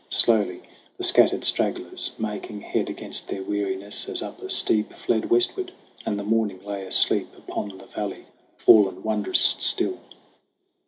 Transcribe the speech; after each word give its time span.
Slowly 0.09 0.63
the 0.97 1.03
scattered 1.03 1.43
stragglers, 1.45 2.13
making 2.17 2.61
head 2.61 2.89
Against 2.89 3.27
their 3.29 3.43
weariness 3.43 4.09
as 4.09 4.23
up 4.23 4.41
a 4.41 4.49
steep, 4.49 4.93
Fled 4.93 5.29
westward; 5.29 5.73
and 6.07 6.19
the 6.19 6.23
morning 6.23 6.59
lay 6.65 6.83
asleep 6.87 7.29
Upon 7.37 7.77
the 7.77 7.85
valley 7.85 8.25
fallen 8.57 9.03
wondrous 9.03 9.57
still. 9.59 9.99